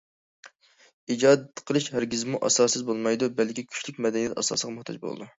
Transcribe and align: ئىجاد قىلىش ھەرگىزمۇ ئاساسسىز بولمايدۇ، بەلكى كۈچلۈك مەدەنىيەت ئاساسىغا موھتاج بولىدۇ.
ئىجاد 1.15 1.43
قىلىش 1.67 1.89
ھەرگىزمۇ 1.95 2.39
ئاساسسىز 2.49 2.85
بولمايدۇ، 2.87 3.29
بەلكى 3.41 3.65
كۈچلۈك 3.75 3.99
مەدەنىيەت 4.07 4.41
ئاساسىغا 4.43 4.73
موھتاج 4.79 4.99
بولىدۇ. 5.05 5.29